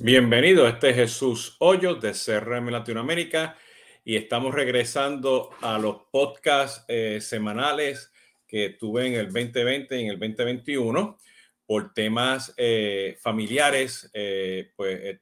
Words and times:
Bienvenido, 0.00 0.68
este 0.68 0.90
es 0.90 0.94
Jesús 0.94 1.56
Hoyos 1.58 2.00
de 2.00 2.12
CRM 2.12 2.70
Latinoamérica 2.70 3.56
y 4.04 4.14
estamos 4.14 4.54
regresando 4.54 5.50
a 5.60 5.76
los 5.76 6.02
podcasts 6.12 6.84
eh, 6.86 7.18
semanales 7.20 8.12
que 8.46 8.70
tuve 8.70 9.08
en 9.08 9.14
el 9.14 9.26
2020 9.26 9.98
y 10.00 10.04
en 10.04 10.10
el 10.10 10.20
2021 10.20 11.18
por 11.66 11.92
temas 11.94 12.54
eh, 12.56 13.18
familiares, 13.20 14.08
eh, 14.14 14.70
pues 14.76 15.00
he 15.00 15.20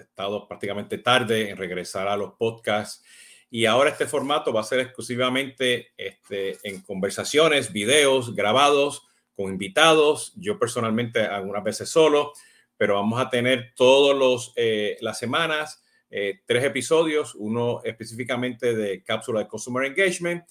estado 0.00 0.48
prácticamente 0.48 0.98
tarde 0.98 1.50
en 1.50 1.56
regresar 1.56 2.08
a 2.08 2.16
los 2.16 2.32
podcasts 2.34 3.04
y 3.48 3.66
ahora 3.66 3.90
este 3.90 4.06
formato 4.06 4.52
va 4.52 4.62
a 4.62 4.64
ser 4.64 4.80
exclusivamente 4.80 5.92
este, 5.96 6.58
en 6.64 6.80
conversaciones, 6.80 7.72
videos 7.72 8.34
grabados 8.34 9.06
con 9.36 9.52
invitados, 9.52 10.32
yo 10.34 10.58
personalmente 10.58 11.20
algunas 11.20 11.62
veces 11.62 11.88
solo 11.88 12.32
pero 12.76 12.94
vamos 12.94 13.20
a 13.20 13.30
tener 13.30 13.72
todos 13.74 14.16
los 14.16 14.52
eh, 14.56 14.96
las 15.00 15.18
semanas 15.18 15.82
eh, 16.10 16.40
tres 16.46 16.64
episodios, 16.64 17.34
uno 17.34 17.80
específicamente 17.84 18.74
de 18.74 19.02
cápsula 19.02 19.40
de 19.40 19.48
Customer 19.48 19.84
Engagement, 19.84 20.44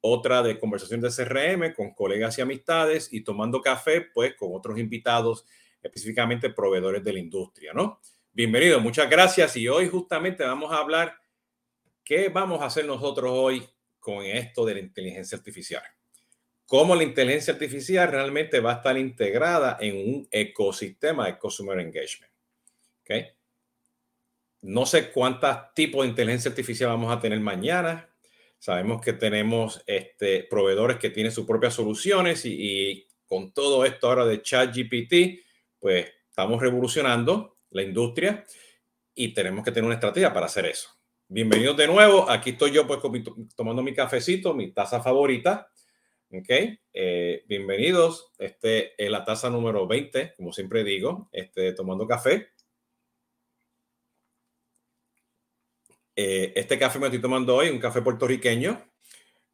otra 0.00 0.42
de 0.42 0.58
conversación 0.58 1.00
de 1.00 1.10
CRM 1.10 1.74
con 1.74 1.92
colegas 1.94 2.38
y 2.38 2.40
amistades 2.40 3.12
y 3.12 3.22
tomando 3.22 3.60
café, 3.60 4.00
pues 4.00 4.34
con 4.34 4.50
otros 4.52 4.78
invitados, 4.78 5.44
específicamente 5.82 6.50
proveedores 6.50 7.04
de 7.04 7.12
la 7.12 7.18
industria, 7.18 7.72
¿no? 7.72 8.00
Bienvenido, 8.32 8.80
muchas 8.80 9.10
gracias. 9.10 9.56
Y 9.56 9.68
hoy 9.68 9.88
justamente 9.88 10.44
vamos 10.44 10.72
a 10.72 10.78
hablar 10.78 11.14
qué 12.02 12.28
vamos 12.28 12.62
a 12.62 12.66
hacer 12.66 12.86
nosotros 12.86 13.30
hoy 13.32 13.68
con 14.00 14.24
esto 14.24 14.64
de 14.64 14.74
la 14.74 14.80
inteligencia 14.80 15.36
artificial 15.36 15.82
cómo 16.66 16.94
la 16.94 17.02
inteligencia 17.02 17.52
artificial 17.52 18.10
realmente 18.10 18.60
va 18.60 18.72
a 18.72 18.76
estar 18.76 18.96
integrada 18.98 19.78
en 19.80 19.96
un 19.96 20.28
ecosistema 20.30 21.26
de 21.26 21.38
Customer 21.38 21.78
Engagement. 21.78 22.32
¿Okay? 23.02 23.26
No 24.62 24.86
sé 24.86 25.10
cuántos 25.10 25.56
tipos 25.74 26.02
de 26.02 26.10
inteligencia 26.10 26.50
artificial 26.50 26.90
vamos 26.90 27.12
a 27.12 27.20
tener 27.20 27.40
mañana. 27.40 28.08
Sabemos 28.58 29.00
que 29.00 29.12
tenemos 29.12 29.82
este, 29.86 30.44
proveedores 30.44 30.98
que 30.98 31.10
tienen 31.10 31.32
sus 31.32 31.46
propias 31.46 31.74
soluciones 31.74 32.44
y, 32.44 32.54
y 32.60 33.08
con 33.26 33.52
todo 33.52 33.84
esto 33.84 34.08
ahora 34.08 34.24
de 34.24 34.40
ChatGPT, 34.40 35.44
pues 35.80 36.06
estamos 36.28 36.60
revolucionando 36.60 37.58
la 37.70 37.82
industria 37.82 38.46
y 39.14 39.34
tenemos 39.34 39.64
que 39.64 39.72
tener 39.72 39.84
una 39.84 39.94
estrategia 39.94 40.32
para 40.32 40.46
hacer 40.46 40.66
eso. 40.66 40.90
Bienvenidos 41.28 41.76
de 41.76 41.86
nuevo. 41.86 42.30
Aquí 42.30 42.50
estoy 42.50 42.72
yo 42.72 42.86
pues 42.86 43.00
tomando 43.56 43.82
mi 43.82 43.94
cafecito, 43.94 44.54
mi 44.54 44.70
taza 44.70 45.02
favorita 45.02 45.71
Ok, 46.34 46.48
eh, 46.94 47.44
bienvenidos. 47.46 48.32
Este 48.38 48.94
es 48.96 49.10
la 49.10 49.22
taza 49.22 49.50
número 49.50 49.86
20, 49.86 50.32
como 50.34 50.50
siempre 50.50 50.82
digo, 50.82 51.28
este, 51.30 51.74
tomando 51.74 52.06
café. 52.06 52.48
Eh, 56.16 56.54
este 56.56 56.78
café 56.78 56.98
me 56.98 57.08
estoy 57.08 57.20
tomando 57.20 57.54
hoy, 57.54 57.68
un 57.68 57.78
café 57.78 58.00
puertorriqueño, 58.00 58.82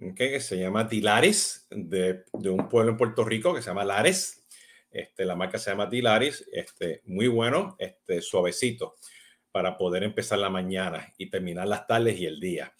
okay, 0.00 0.30
que 0.30 0.38
se 0.40 0.56
llama 0.56 0.84
Dilaris, 0.84 1.66
de, 1.68 2.22
de, 2.32 2.48
un 2.48 2.68
pueblo 2.68 2.92
en 2.92 2.96
Puerto 2.96 3.24
Rico 3.24 3.52
que 3.52 3.60
se 3.60 3.70
llama 3.70 3.84
Lares. 3.84 4.46
Este, 4.92 5.24
la 5.24 5.34
marca 5.34 5.58
se 5.58 5.70
llama 5.70 5.86
Dilaris, 5.86 6.48
este, 6.52 7.02
muy 7.06 7.26
bueno, 7.26 7.74
este, 7.80 8.22
suavecito, 8.22 8.94
para 9.50 9.76
poder 9.76 10.04
empezar 10.04 10.38
la 10.38 10.48
mañana 10.48 11.12
y 11.18 11.28
terminar 11.28 11.66
las 11.66 11.88
tardes 11.88 12.20
y 12.20 12.26
el 12.26 12.38
día. 12.38 12.72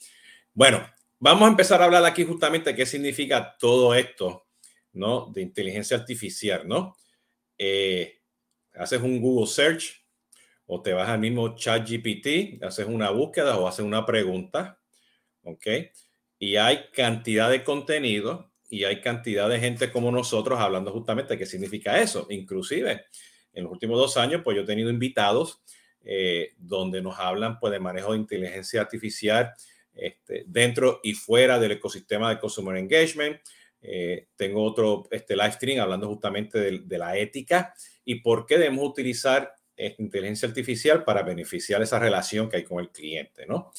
Bueno, 0.55 0.89
Vamos 1.21 1.49
a 1.49 1.51
empezar 1.51 1.83
a 1.83 1.87
hablar 1.87 2.05
aquí 2.05 2.23
justamente 2.25 2.77
qué 2.77 2.87
significa 2.87 3.57
todo 3.59 3.93
esto, 3.93 4.47
¿no? 4.93 5.27
De 5.33 5.43
inteligencia 5.43 5.97
artificial, 5.97 6.69
¿no? 6.69 6.97
Eh, 7.59 8.21
haces 8.75 9.03
un 9.03 9.21
Google 9.21 9.49
Search 9.49 10.05
o 10.67 10.81
te 10.81 10.93
vas 10.93 11.09
al 11.09 11.19
mismo 11.19 11.57
chat 11.57 11.89
GPT, 11.89 12.63
haces 12.63 12.87
una 12.87 13.11
búsqueda 13.11 13.59
o 13.59 13.67
haces 13.67 13.85
una 13.85 14.07
pregunta, 14.07 14.81
¿ok? 15.43 15.67
Y 16.39 16.55
hay 16.55 16.85
cantidad 16.93 17.51
de 17.51 17.65
contenido 17.65 18.53
y 18.69 18.85
hay 18.85 19.01
cantidad 19.01 19.49
de 19.49 19.59
gente 19.59 19.91
como 19.91 20.13
nosotros 20.13 20.61
hablando 20.61 20.93
justamente 20.93 21.37
qué 21.37 21.47
significa 21.47 22.01
eso. 22.01 22.29
Inclusive, 22.31 23.07
en 23.53 23.65
los 23.65 23.73
últimos 23.73 23.99
dos 23.99 24.17
años, 24.17 24.43
pues 24.45 24.57
yo 24.57 24.63
he 24.63 24.67
tenido 24.67 24.89
invitados 24.89 25.63
eh, 26.05 26.53
donde 26.59 27.03
nos 27.03 27.19
hablan 27.19 27.59
pues 27.59 27.73
de 27.73 27.81
manejo 27.81 28.13
de 28.13 28.19
inteligencia 28.19 28.83
artificial 28.83 29.53
este, 29.99 30.45
dentro 30.47 31.01
y 31.03 31.15
fuera 31.15 31.59
del 31.59 31.73
ecosistema 31.73 32.31
de 32.31 32.39
Consumer 32.39 32.77
Engagement. 32.77 33.41
Eh, 33.81 34.29
tengo 34.37 34.65
otro 34.65 35.09
este, 35.11 35.37
live 35.37 35.53
stream 35.53 35.81
hablando 35.81 36.09
justamente 36.09 36.59
de, 36.59 36.99
la 36.99 37.17
ética 37.17 37.75
y 38.05 38.17
por 38.17 38.47
qué 38.47 38.59
debemos 38.59 38.85
utilizar 38.89 39.53
esta 39.77 40.03
inteligencia 40.03 40.49
artificial 40.49 41.05
para 41.05 41.23
beneficiar 41.23 41.83
esa 41.83 41.99
relación 41.99 42.49
que 42.49 42.57
hay 42.57 42.65
con 42.65 42.81
el 42.81 42.91
cliente, 42.91 43.47
¿no? 43.47 43.73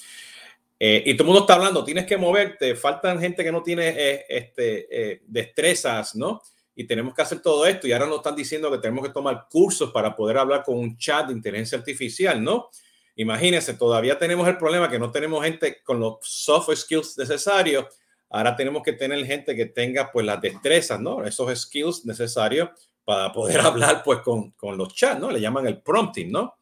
Eh, 0.80 1.04
y 1.06 1.14
todo 1.14 1.24
el 1.24 1.28
mundo 1.28 1.42
está 1.42 1.56
hablando, 1.56 1.84
tienes 1.84 2.06
que 2.06 2.16
moverte, 2.16 2.74
faltan 2.76 3.20
gente 3.20 3.44
que 3.44 3.52
no 3.52 3.62
tiene 3.62 3.90
eh, 3.90 4.26
este, 4.30 5.22
destrezas, 5.28 6.16
¿no? 6.16 6.42
Y 6.74 6.86
tenemos 6.86 7.14
que 7.14 7.22
hacer 7.22 7.42
todo 7.42 7.66
esto 7.66 7.86
y 7.86 7.92
ahora 7.92 8.06
nos 8.06 8.18
están 8.18 8.38
diciendo 8.38 8.72
que 8.72 8.78
tenemos 8.78 9.06
que 9.06 9.12
tomar 9.12 9.48
cursos 9.50 9.92
para 9.92 10.16
poder 10.16 10.38
hablar 10.38 10.64
con 10.64 10.78
un 10.78 10.96
chat 10.98 11.28
de 11.28 11.34
inteligencia 11.34 11.78
artificial, 11.78 12.42
¿no? 12.42 12.70
Imagínense, 13.20 13.74
todavía 13.74 14.18
tenemos 14.18 14.48
el 14.48 14.58
problema 14.58 14.90
que 14.90 14.98
no 14.98 15.12
tenemos 15.12 15.44
gente 15.44 15.84
con 15.84 16.00
los 16.00 16.20
soft 16.22 16.74
skills 16.74 17.18
necesarios. 17.18 17.86
Ahora 18.30 18.56
tenemos 18.56 18.82
que 18.82 18.94
tener 18.94 19.26
gente 19.26 19.58
que 19.58 19.66
tenga 19.66 20.10
pues 20.10 20.26
las 20.26 20.40
destrezas, 20.40 21.02
¿no? 21.02 21.26
Esos 21.26 21.54
skills 21.60 22.06
necesarios 22.06 22.70
para 23.04 23.30
poder 23.34 23.60
hablar 23.60 24.04
pues 24.06 24.20
con, 24.20 24.52
con 24.52 24.78
los 24.78 24.96
chats, 24.96 25.20
¿no? 25.20 25.30
Le 25.32 25.42
llaman 25.42 25.68
el 25.68 25.82
prompting, 25.82 26.32
¿no? 26.32 26.56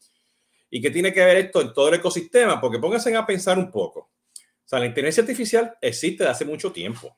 ¿Y 0.72 0.82
qué 0.82 0.90
tiene 0.90 1.14
que 1.14 1.24
ver 1.24 1.38
esto 1.38 1.62
en 1.62 1.74
todo 1.74 1.90
el 1.90 1.94
ecosistema? 1.94 2.60
Porque 2.60 2.80
pónganse 2.80 3.16
a 3.16 3.24
pensar 3.24 3.60
un 3.60 3.70
poco. 3.70 4.00
O 4.00 4.68
sea, 4.68 4.80
la 4.80 4.88
inteligencia 4.88 5.22
artificial 5.22 5.78
existe 5.80 6.24
de 6.24 6.32
hace 6.32 6.44
mucho 6.44 6.72
tiempo. 6.72 7.16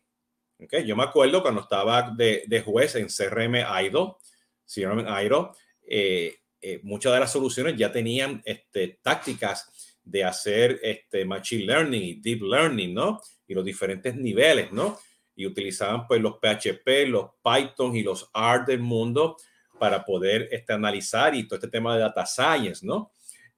¿Okay? 0.61 0.85
Yo 0.85 0.97
me 0.97 1.03
acuerdo 1.03 1.41
cuando 1.41 1.61
estaba 1.61 2.11
de, 2.11 2.43
de 2.45 2.61
juez 2.61 2.93
en 2.95 3.07
CRM 3.07 3.55
IDO, 3.85 4.19
CRM 4.65 5.05
IDO, 5.23 5.55
eh, 5.87 6.39
eh, 6.61 6.79
muchas 6.83 7.13
de 7.13 7.19
las 7.19 7.31
soluciones 7.31 7.75
ya 7.77 7.91
tenían 7.91 8.41
este, 8.45 8.99
tácticas 9.01 9.97
de 10.03 10.23
hacer 10.23 10.79
este, 10.81 11.23
machine 11.25 11.65
learning 11.65 12.01
y 12.01 12.13
deep 12.15 12.41
learning, 12.41 12.93
¿no? 12.93 13.21
Y 13.47 13.53
los 13.53 13.63
diferentes 13.63 14.15
niveles, 14.15 14.71
¿no? 14.71 14.97
Y 15.35 15.45
utilizaban 15.45 16.07
pues 16.07 16.21
los 16.21 16.35
PHP, 16.39 17.07
los 17.07 17.29
Python 17.43 17.95
y 17.95 18.03
los 18.03 18.29
R 18.33 18.63
del 18.65 18.79
mundo 18.79 19.37
para 19.79 20.03
poder 20.03 20.49
este, 20.51 20.73
analizar 20.73 21.33
y 21.33 21.47
todo 21.47 21.55
este 21.55 21.69
tema 21.69 21.95
de 21.95 22.01
data 22.01 22.25
science, 22.25 22.85
¿no? 22.85 23.11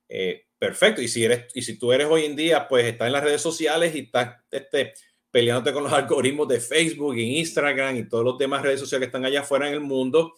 Eh, 0.07 0.45
perfecto. 0.57 1.01
Y 1.01 1.07
si, 1.07 1.23
eres, 1.23 1.45
y 1.55 1.61
si 1.61 1.79
tú 1.79 1.91
eres 1.91 2.07
hoy 2.07 2.25
en 2.25 2.35
día, 2.35 2.67
pues 2.67 2.85
estás 2.85 3.07
en 3.07 3.13
las 3.13 3.23
redes 3.23 3.41
sociales 3.41 3.95
y 3.95 3.99
estás 3.99 4.37
este, 4.51 4.93
peleándote 5.31 5.73
con 5.73 5.83
los 5.83 5.93
algoritmos 5.93 6.47
de 6.47 6.59
Facebook 6.59 7.17
y 7.17 7.39
Instagram 7.39 7.95
y 7.97 8.07
todos 8.07 8.23
los 8.23 8.37
demás 8.37 8.61
redes 8.61 8.79
sociales 8.79 9.07
que 9.07 9.09
están 9.09 9.25
allá 9.25 9.39
afuera 9.39 9.67
en 9.67 9.73
el 9.73 9.79
mundo, 9.79 10.35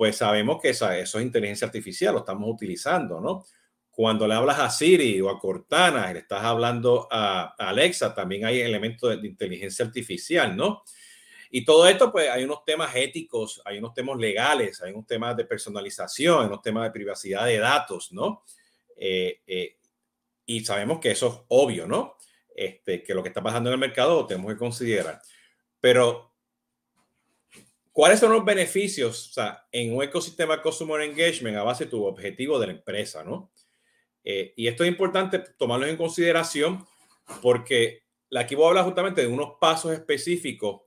pues 0.00 0.16
sabemos 0.16 0.62
que 0.62 0.70
esa, 0.70 0.96
eso 0.98 1.18
es 1.18 1.26
inteligencia 1.26 1.66
artificial, 1.66 2.14
lo 2.14 2.20
estamos 2.20 2.48
utilizando, 2.50 3.20
¿no? 3.20 3.44
Cuando 3.90 4.26
le 4.26 4.32
hablas 4.32 4.58
a 4.58 4.70
Siri 4.70 5.20
o 5.20 5.28
a 5.28 5.38
Cortana, 5.38 6.10
le 6.10 6.20
estás 6.20 6.42
hablando 6.42 7.06
a, 7.10 7.54
Alexa, 7.58 8.14
también 8.14 8.46
hay 8.46 8.60
elementos 8.60 9.10
de, 9.10 9.18
de, 9.18 9.28
inteligencia 9.28 9.84
artificial, 9.84 10.56
¿no? 10.56 10.84
Y 11.50 11.66
todo 11.66 11.86
esto, 11.86 12.10
pues 12.10 12.30
hay 12.30 12.44
unos 12.44 12.64
temas 12.64 12.96
éticos, 12.96 13.60
hay 13.62 13.76
unos 13.76 13.92
temas 13.92 14.16
legales, 14.16 14.80
hay 14.80 14.92
unos 14.92 15.06
temas 15.06 15.36
de 15.36 15.44
personalización, 15.44 16.40
hay 16.40 16.46
unos 16.46 16.62
temas 16.62 16.84
de 16.84 16.92
privacidad 16.92 17.44
de 17.44 17.58
datos, 17.58 18.10
¿no? 18.10 18.42
Eh, 18.96 19.42
eh, 19.46 19.76
y 20.46 20.64
sabemos 20.64 20.98
que 20.98 21.10
eso 21.10 21.28
es 21.28 21.34
obvio, 21.48 21.86
¿no? 21.86 22.16
Este, 22.56 23.02
que 23.02 23.12
lo 23.12 23.22
que 23.22 23.28
está 23.28 23.42
pasando 23.42 23.68
en 23.68 23.74
el 23.74 23.80
mercado 23.80 24.22
lo 24.22 24.26
tenemos 24.26 24.50
que 24.50 24.58
considerar. 24.58 25.20
Pero 25.78 26.29
¿Cuáles 28.00 28.18
son 28.18 28.32
los 28.32 28.46
beneficios 28.46 29.28
o 29.28 29.32
sea, 29.34 29.68
en 29.70 29.94
un 29.94 30.02
ecosistema 30.02 30.62
Customer 30.62 31.02
Engagement 31.02 31.58
a 31.58 31.62
base 31.62 31.84
de 31.84 31.90
tu 31.90 32.02
objetivo 32.06 32.58
de 32.58 32.68
la 32.68 32.72
empresa? 32.72 33.22
¿no? 33.22 33.52
Eh, 34.24 34.54
y 34.56 34.68
esto 34.68 34.84
es 34.84 34.88
importante 34.88 35.38
tomarlo 35.58 35.84
en 35.84 35.98
consideración 35.98 36.82
porque 37.42 38.04
aquí 38.34 38.54
voy 38.54 38.64
a 38.64 38.68
hablar 38.68 38.84
justamente 38.86 39.20
de 39.20 39.26
unos 39.26 39.58
pasos 39.60 39.92
específicos 39.92 40.80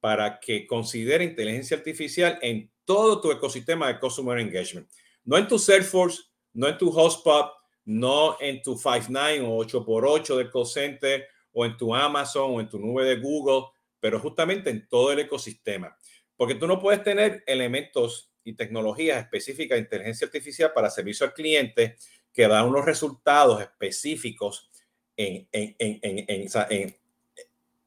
para 0.00 0.40
que 0.40 0.66
considere 0.66 1.22
inteligencia 1.22 1.76
artificial 1.76 2.36
en 2.42 2.68
todo 2.84 3.20
tu 3.20 3.30
ecosistema 3.30 3.86
de 3.86 4.00
Customer 4.00 4.36
Engagement. 4.36 4.90
No 5.22 5.38
en 5.38 5.46
tu 5.46 5.60
Salesforce, 5.60 6.24
no 6.52 6.66
en 6.66 6.78
tu 6.78 6.90
Hotspot, 6.90 7.52
no 7.84 8.38
en 8.40 8.60
tu 8.60 8.74
Five9 8.74 9.44
o 9.46 9.64
8x8 9.64 10.36
de 10.36 10.50
call 10.50 10.66
center 10.66 11.28
o 11.52 11.64
en 11.64 11.76
tu 11.76 11.94
Amazon 11.94 12.56
o 12.56 12.60
en 12.60 12.68
tu 12.68 12.80
nube 12.80 13.04
de 13.04 13.20
Google, 13.20 13.68
pero 14.00 14.18
justamente 14.18 14.68
en 14.68 14.88
todo 14.88 15.12
el 15.12 15.20
ecosistema. 15.20 15.96
Porque 16.36 16.54
tú 16.54 16.66
no 16.66 16.80
puedes 16.80 17.02
tener 17.02 17.42
elementos 17.46 18.30
y 18.44 18.54
tecnologías 18.54 19.18
específicas 19.18 19.76
de 19.76 19.82
inteligencia 19.82 20.26
artificial 20.26 20.72
para 20.74 20.90
servicio 20.90 21.26
al 21.26 21.32
cliente 21.32 21.96
que 22.32 22.46
dan 22.46 22.66
unos 22.66 22.84
resultados 22.84 23.60
específicos 23.60 24.70
en, 25.16 25.48
en, 25.50 25.74
en, 25.78 26.96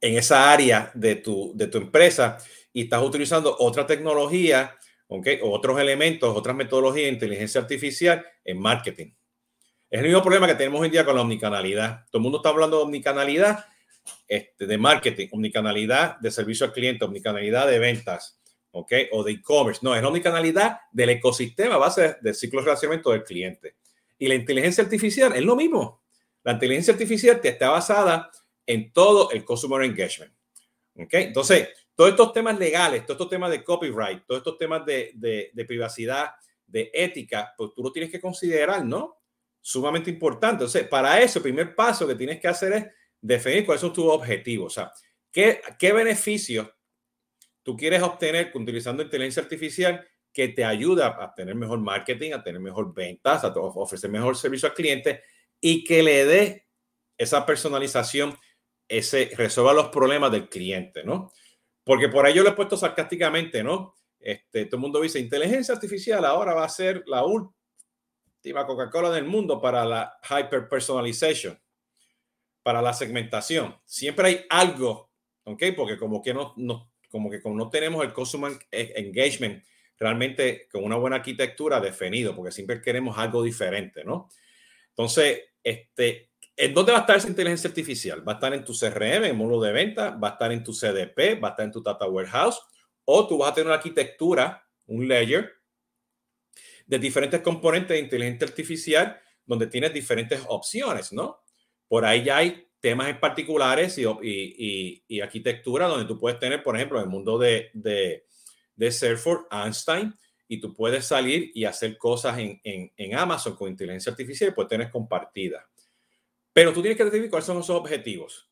en 0.01 0.17
esa 0.17 0.51
área 0.51 0.91
de 0.93 1.15
tu, 1.15 1.51
de 1.55 1.67
tu 1.67 1.77
empresa 1.77 2.37
y 2.73 2.83
estás 2.83 3.03
utilizando 3.03 3.55
otra 3.59 3.85
tecnología, 3.85 4.75
okay, 5.07 5.39
otros 5.41 5.79
elementos, 5.79 6.35
otras 6.35 6.55
metodologías 6.55 7.05
de 7.05 7.13
inteligencia 7.13 7.61
artificial 7.61 8.25
en 8.43 8.59
marketing. 8.59 9.11
Es 9.89 9.99
el 9.99 10.05
mismo 10.05 10.21
problema 10.21 10.47
que 10.47 10.55
tenemos 10.55 10.79
hoy 10.81 10.87
en 10.87 10.91
día 10.91 11.05
con 11.05 11.15
la 11.15 11.21
omnicanalidad. 11.21 12.05
Todo 12.11 12.19
el 12.19 12.23
mundo 12.23 12.37
está 12.37 12.49
hablando 12.49 12.77
de 12.77 12.83
omnicanalidad 12.83 13.65
este, 14.27 14.67
de 14.67 14.77
marketing, 14.77 15.27
omnicanalidad 15.31 16.19
de 16.19 16.31
servicio 16.31 16.65
al 16.65 16.73
cliente, 16.73 17.05
omnicanalidad 17.05 17.67
de 17.67 17.79
ventas, 17.79 18.38
¿ok? 18.71 18.93
O 19.11 19.23
de 19.23 19.33
e-commerce. 19.33 19.81
No, 19.83 19.95
es 19.95 20.01
la 20.01 20.07
omnicanalidad 20.07 20.79
del 20.91 21.09
ecosistema 21.09 21.77
base 21.77 22.17
del 22.21 22.35
ciclo 22.35 22.59
de 22.59 22.65
relacionamiento 22.65 23.11
del 23.11 23.23
cliente. 23.23 23.75
Y 24.17 24.27
la 24.27 24.35
inteligencia 24.35 24.83
artificial 24.83 25.35
es 25.35 25.43
lo 25.43 25.55
mismo. 25.55 26.03
La 26.43 26.53
inteligencia 26.53 26.93
artificial 26.93 27.39
está 27.43 27.69
basada 27.69 28.31
en 28.65 28.91
todo 28.91 29.31
el 29.31 29.43
customer 29.43 29.83
engagement. 29.83 30.33
¿ok? 30.95 31.13
Entonces, 31.13 31.69
todos 31.95 32.11
estos 32.11 32.33
temas 32.33 32.57
legales, 32.57 33.05
todos 33.05 33.15
estos 33.15 33.29
temas 33.29 33.51
de 33.51 33.63
copyright, 33.63 34.25
todos 34.25 34.39
estos 34.39 34.57
temas 34.57 34.85
de, 34.85 35.11
de, 35.15 35.51
de 35.53 35.65
privacidad, 35.65 36.31
de 36.69 36.91
ética, 36.93 37.53
pues 37.57 37.71
tú 37.75 37.83
lo 37.83 37.91
tienes 37.91 38.11
que 38.11 38.21
considerar, 38.21 38.85
¿no? 38.85 39.17
Sumamente 39.59 40.09
importante. 40.09 40.63
Entonces, 40.63 40.87
para 40.87 41.19
eso, 41.19 41.39
el 41.39 41.43
primer 41.43 41.75
paso 41.75 42.07
que 42.07 42.15
tienes 42.15 42.39
que 42.39 42.47
hacer 42.47 42.73
es 42.73 42.85
definir 43.19 43.65
cuáles 43.65 43.81
son 43.81 43.91
tus 43.91 44.05
objetivos. 44.05 44.77
O 44.77 44.81
sea, 44.81 44.91
¿qué, 45.31 45.61
qué 45.77 45.91
beneficios 45.91 46.67
tú 47.69 47.77
quieres 47.77 48.01
obtener 48.01 48.51
utilizando 48.55 49.03
inteligencia 49.03 49.43
artificial 49.43 50.03
que 50.33 50.47
te 50.47 50.65
ayuda 50.65 51.15
a 51.23 51.35
tener 51.35 51.53
mejor 51.53 51.79
marketing, 51.79 52.31
a 52.31 52.41
tener 52.41 52.59
mejor 52.59 52.95
ventas, 52.95 53.43
a 53.43 53.53
ofrecer 53.55 54.09
mejor 54.09 54.35
servicio 54.35 54.67
al 54.67 54.73
cliente 54.73 55.21
y 55.61 55.83
que 55.83 56.01
le 56.01 56.25
dé 56.25 56.67
esa 57.15 57.45
personalización, 57.45 58.35
ese 58.87 59.29
resuelva 59.37 59.73
los 59.73 59.89
problemas 59.89 60.31
del 60.31 60.49
cliente, 60.49 61.03
¿no? 61.03 61.31
Porque 61.83 62.09
por 62.09 62.25
ahí 62.25 62.33
yo 62.33 62.41
lo 62.41 62.49
he 62.49 62.53
puesto 62.53 62.75
sarcásticamente, 62.75 63.63
¿no? 63.63 63.93
Este, 64.19 64.65
todo 64.65 64.77
el 64.77 64.81
mundo 64.81 65.01
dice, 65.01 65.19
inteligencia 65.19 65.75
artificial 65.75 66.25
ahora 66.25 66.55
va 66.55 66.65
a 66.65 66.69
ser 66.69 67.03
la 67.05 67.23
última 67.23 68.65
Coca-Cola 68.65 69.11
del 69.11 69.25
mundo 69.25 69.61
para 69.61 69.85
la 69.85 70.17
hyper 70.27 70.67
personalization, 70.67 71.61
para 72.63 72.81
la 72.81 72.93
segmentación. 72.93 73.79
Siempre 73.85 74.27
hay 74.27 74.45
algo, 74.49 75.11
¿ok? 75.43 75.65
Porque 75.77 75.99
como 75.99 76.23
que 76.23 76.33
no, 76.33 76.55
no 76.57 76.88
como 77.09 77.29
que 77.29 77.41
como 77.41 77.55
no 77.55 77.69
tenemos 77.69 78.03
el 78.03 78.13
customer 78.13 78.53
engagement 78.71 79.63
realmente 79.97 80.67
con 80.71 80.83
una 80.83 80.95
buena 80.95 81.17
arquitectura 81.17 81.79
definido, 81.79 82.35
porque 82.35 82.51
siempre 82.51 82.81
queremos 82.81 83.17
algo 83.17 83.43
diferente, 83.43 84.03
¿no? 84.03 84.29
Entonces, 84.89 85.41
este, 85.63 86.31
¿en 86.55 86.73
dónde 86.73 86.93
va 86.93 86.99
a 86.99 87.01
estar 87.01 87.17
esa 87.17 87.27
inteligencia 87.27 87.67
artificial? 87.67 88.27
¿Va 88.27 88.33
a 88.33 88.35
estar 88.35 88.53
en 88.53 88.63
tu 88.63 88.73
CRM, 88.73 89.25
en 89.25 89.35
módulo 89.35 89.61
de 89.61 89.73
venta? 89.73 90.11
¿Va 90.11 90.29
a 90.29 90.31
estar 90.31 90.51
en 90.51 90.63
tu 90.63 90.73
CDP? 90.73 91.41
¿Va 91.43 91.49
a 91.49 91.51
estar 91.51 91.65
en 91.65 91.71
tu 91.71 91.83
data 91.83 92.07
warehouse? 92.07 92.61
¿O 93.03 93.27
tú 93.27 93.37
vas 93.37 93.51
a 93.51 93.53
tener 93.55 93.67
una 93.67 93.75
arquitectura, 93.75 94.65
un 94.85 95.07
layer 95.07 95.51
de 96.85 96.99
diferentes 96.99 97.41
componentes 97.41 97.89
de 97.89 97.99
inteligencia 97.99 98.47
artificial 98.47 99.21
donde 99.45 99.67
tienes 99.67 99.93
diferentes 99.93 100.41
opciones, 100.47 101.11
¿no? 101.11 101.41
Por 101.87 102.05
ahí 102.05 102.23
ya 102.23 102.37
hay 102.37 102.68
temas 102.79 103.09
en 103.09 103.19
particulares 103.19 103.97
y, 103.97 104.03
y, 104.03 105.03
y, 105.07 105.21
arquitectura 105.21 105.87
donde 105.87 106.05
tú 106.05 106.17
puedes 106.17 106.39
tener, 106.39 106.63
por 106.63 106.75
ejemplo, 106.75 106.97
en 106.97 107.05
el 107.05 107.09
mundo 107.09 107.37
de, 107.37 107.69
de, 107.73 108.25
de 108.75 108.91
Salesforce, 108.91 109.47
Einstein, 109.51 110.13
y 110.47 110.59
tú 110.59 110.73
puedes 110.73 111.05
salir 111.05 111.51
y 111.53 111.65
hacer 111.65 111.97
cosas 111.97 112.39
en, 112.39 112.59
en, 112.63 112.91
en, 112.97 113.15
Amazon 113.15 113.55
con 113.55 113.69
inteligencia 113.69 114.11
artificial 114.11 114.49
y 114.49 114.53
puedes 114.53 114.69
tener 114.69 114.89
compartida. 114.89 115.69
Pero 116.51 116.73
tú 116.73 116.81
tienes 116.81 116.97
que 116.97 117.05
definir 117.05 117.29
cuáles 117.29 117.45
son 117.45 117.59
esos 117.59 117.75
objetivos, 117.75 118.49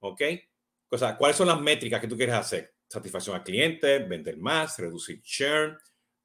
¿ok? 0.00 0.22
O 0.90 0.98
sea, 0.98 1.16
cuáles 1.16 1.36
son 1.36 1.48
las 1.48 1.60
métricas 1.60 2.00
que 2.00 2.08
tú 2.08 2.16
quieres 2.16 2.34
hacer. 2.34 2.74
Satisfacción 2.88 3.36
al 3.36 3.44
cliente, 3.44 4.00
vender 4.00 4.36
más, 4.38 4.78
reducir 4.78 5.22
churn, 5.22 5.74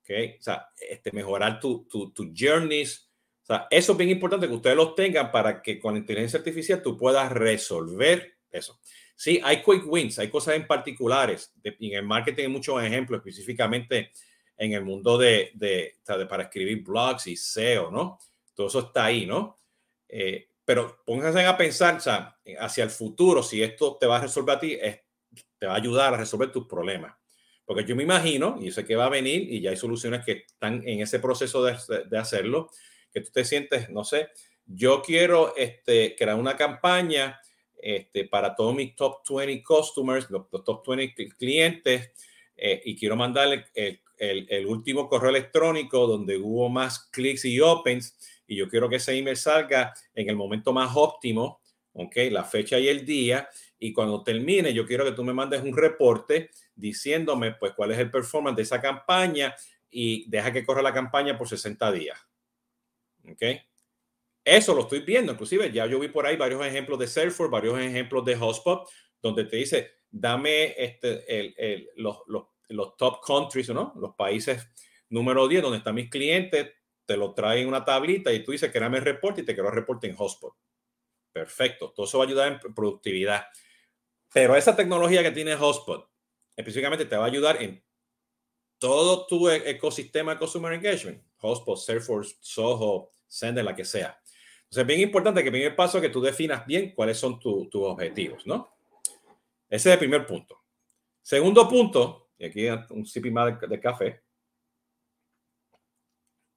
¿ok? 0.01 0.39
O 0.39 0.41
sea, 0.41 0.69
este, 0.89 1.11
mejorar 1.11 1.59
tu, 1.59 1.85
tu, 1.87 2.11
tu 2.11 2.33
journeys, 2.35 3.10
o 3.43 3.45
sea, 3.45 3.67
eso 3.69 3.93
es 3.93 3.97
bien 3.97 4.09
importante 4.09 4.47
que 4.47 4.53
ustedes 4.53 4.75
los 4.75 4.95
tengan 4.95 5.31
para 5.31 5.61
que 5.61 5.79
con 5.79 5.97
inteligencia 5.97 6.39
artificial 6.39 6.81
tú 6.81 6.97
puedas 6.97 7.31
resolver 7.31 8.35
eso. 8.51 8.79
Sí, 9.15 9.39
hay 9.43 9.61
quick 9.63 9.83
wins, 9.85 10.19
hay 10.19 10.29
cosas 10.29 10.55
en 10.55 10.67
particulares. 10.67 11.53
en 11.63 11.93
el 11.93 12.03
marketing 12.03 12.43
hay 12.43 12.49
muchos 12.49 12.83
ejemplos, 12.83 13.19
específicamente 13.19 14.11
en 14.57 14.73
el 14.73 14.83
mundo 14.83 15.17
de, 15.17 15.51
de, 15.55 15.95
de, 16.05 16.25
para 16.25 16.43
escribir 16.43 16.83
blogs 16.83 17.27
y 17.27 17.35
SEO, 17.35 17.89
¿no? 17.89 18.19
Todo 18.53 18.67
eso 18.67 18.79
está 18.79 19.05
ahí, 19.05 19.25
¿no? 19.25 19.57
Eh, 20.07 20.49
pero 20.63 21.01
pónganse 21.05 21.45
a 21.45 21.57
pensar 21.57 21.95
o 21.95 21.99
sea, 21.99 22.37
hacia 22.59 22.83
el 22.83 22.89
futuro, 22.89 23.41
si 23.41 23.61
esto 23.63 23.97
te 23.99 24.05
va 24.05 24.17
a 24.17 24.21
resolver 24.21 24.55
a 24.55 24.59
ti, 24.59 24.77
es, 24.79 25.01
te 25.57 25.65
va 25.65 25.73
a 25.73 25.77
ayudar 25.77 26.13
a 26.13 26.17
resolver 26.17 26.51
tus 26.51 26.67
problemas. 26.67 27.15
Porque 27.65 27.85
yo 27.85 27.95
me 27.95 28.03
imagino, 28.03 28.57
y 28.61 28.71
sé 28.71 28.85
que 28.85 28.95
va 28.95 29.05
a 29.05 29.09
venir, 29.09 29.41
y 29.51 29.61
ya 29.61 29.71
hay 29.71 29.77
soluciones 29.77 30.25
que 30.25 30.45
están 30.47 30.87
en 30.87 31.01
ese 31.01 31.19
proceso 31.19 31.63
de, 31.63 31.77
de 32.09 32.17
hacerlo, 32.17 32.69
que 33.11 33.21
tú 33.21 33.31
te 33.31 33.45
sientes, 33.45 33.89
no 33.89 34.03
sé, 34.03 34.29
yo 34.65 35.01
quiero 35.01 35.55
este, 35.55 36.15
crear 36.15 36.37
una 36.37 36.55
campaña 36.55 37.39
este, 37.81 38.25
para 38.25 38.55
todos 38.55 38.75
mis 38.75 38.95
top 38.95 39.21
20 39.27 39.63
customers, 39.63 40.29
los, 40.29 40.49
top 40.49 40.87
20 40.87 41.29
clientes, 41.37 42.11
eh, 42.55 42.81
y 42.85 42.95
quiero 42.95 43.15
mandarle 43.15 43.65
el, 43.73 43.99
el, 44.17 44.47
el, 44.49 44.65
último 44.67 45.09
correo 45.09 45.31
electrónico 45.31 46.05
donde 46.05 46.37
hubo 46.37 46.69
más 46.69 47.09
clics 47.11 47.45
y 47.45 47.59
opens, 47.59 48.17
y 48.45 48.55
yo 48.55 48.69
quiero 48.69 48.87
que 48.87 48.97
ese 48.97 49.17
email 49.17 49.37
salga 49.37 49.93
en 50.13 50.29
el 50.29 50.35
momento 50.35 50.73
más 50.73 50.91
óptimo, 50.95 51.61
¿ok? 51.93 52.15
La 52.29 52.43
fecha 52.43 52.77
y 52.79 52.87
el 52.87 53.05
día, 53.05 53.49
y 53.79 53.93
cuando 53.93 54.23
termine, 54.23 54.73
yo 54.73 54.85
quiero 54.85 55.03
que 55.03 55.13
tú 55.13 55.23
me 55.23 55.33
mandes 55.33 55.63
un 55.63 55.75
reporte 55.75 56.51
diciéndome, 56.75 57.53
pues, 57.53 57.73
cuál 57.73 57.91
es 57.91 57.97
el 57.97 58.11
performance 58.11 58.55
de 58.55 58.61
esa 58.61 58.79
campaña 58.79 59.55
y 59.89 60.29
deja 60.29 60.53
que 60.53 60.63
corra 60.63 60.81
la 60.81 60.93
campaña 60.93 61.37
por 61.37 61.49
60 61.49 61.91
días. 61.91 62.19
¿Ok? 63.29 63.41
Eso 64.43 64.73
lo 64.73 64.81
estoy 64.81 65.01
viendo, 65.01 65.31
inclusive 65.31 65.71
ya 65.71 65.85
yo 65.85 65.99
vi 65.99 66.07
por 66.07 66.25
ahí 66.25 66.35
varios 66.35 66.65
ejemplos 66.65 66.97
de 66.97 67.07
Salesforce, 67.07 67.51
varios 67.51 67.79
ejemplos 67.79 68.25
de 68.25 68.35
Hotspot, 68.35 68.89
donde 69.21 69.45
te 69.45 69.57
dice, 69.57 69.91
dame 70.09 70.73
este, 70.77 71.87
los, 71.95 72.17
top 72.97 73.21
countries, 73.23 73.69
¿no? 73.69 73.93
Los 73.95 74.15
países 74.15 74.67
número 75.09 75.47
10, 75.47 75.61
donde 75.61 75.77
están 75.77 75.93
mis 75.93 76.09
clientes, 76.09 76.71
te 77.05 77.17
lo 77.17 77.33
traen 77.33 77.63
en 77.63 77.67
una 77.67 77.85
tablita 77.85 78.33
y 78.33 78.43
tú 78.43 78.51
dices, 78.51 78.71
créame 78.71 78.97
el 78.97 79.03
reporte 79.03 79.41
y 79.41 79.45
te 79.45 79.53
quiero 79.53 79.69
el 79.69 79.75
reporte 79.75 80.07
en 80.07 80.15
Hotspot. 80.15 80.55
Perfecto, 81.31 81.91
todo 81.95 82.05
eso 82.07 82.17
va 82.17 82.23
a 82.23 82.27
ayudar 82.27 82.51
en 82.51 82.73
productividad. 82.73 83.45
Pero 84.33 84.55
esa 84.55 84.75
tecnología 84.75 85.21
que 85.21 85.31
tiene 85.31 85.55
Hotspot, 85.55 86.09
específicamente 86.55 87.05
te 87.05 87.15
va 87.15 87.25
a 87.25 87.27
ayudar 87.27 87.61
en 87.61 87.83
todo 88.81 89.27
tu 89.27 89.47
e-, 89.47 89.69
ecosistema 89.69 90.33
de 90.33 90.39
Consumer 90.39 90.73
Engagement, 90.73 91.21
Hotspot, 91.37 91.77
Salesforce, 91.77 92.35
Soho, 92.41 93.11
Sender, 93.27 93.63
la 93.63 93.75
que 93.75 93.85
sea. 93.85 94.19
Entonces, 94.63 94.81
es 94.81 94.87
bien 94.87 95.01
importante 95.01 95.41
que 95.41 95.49
el 95.49 95.53
primer 95.53 95.75
paso 95.75 95.99
es 95.99 96.01
que 96.01 96.09
tú 96.09 96.19
definas 96.19 96.65
bien 96.65 96.91
cuáles 96.95 97.19
son 97.19 97.39
tus 97.39 97.69
objetivos, 97.73 98.47
¿no? 98.47 98.73
Ese 99.69 99.89
es 99.89 99.93
el 99.93 99.99
primer 99.99 100.25
punto. 100.25 100.63
Segundo 101.21 101.69
punto, 101.69 102.31
y 102.39 102.45
aquí 102.45 102.67
un 102.89 103.05
sip 103.05 103.27
más 103.27 103.59
de, 103.59 103.67
de 103.67 103.79
café, 103.79 104.23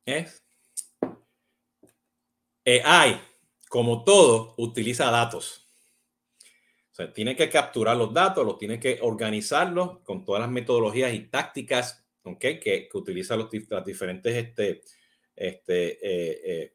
es 0.06 0.42
AI, 2.64 3.20
como 3.68 4.02
todo, 4.02 4.54
utiliza 4.56 5.10
datos. 5.10 5.68
O 6.90 6.94
sea, 6.94 7.12
tiene 7.12 7.36
que 7.36 7.50
capturar 7.50 7.98
los 7.98 8.14
datos, 8.14 8.46
los 8.46 8.56
tiene 8.56 8.80
que 8.80 8.98
organizarlos 9.02 9.98
con 10.04 10.24
todas 10.24 10.40
las 10.40 10.50
metodologías 10.50 11.12
y 11.12 11.20
tácticas 11.26 12.03
okay, 12.24 12.58
que, 12.58 12.88
que 12.88 12.98
utiliza 12.98 13.36
los, 13.36 13.48
las 13.68 13.84
diferentes 13.84 14.34
este, 14.34 14.82
este, 15.36 15.92
eh, 15.92 16.40
eh, 16.44 16.74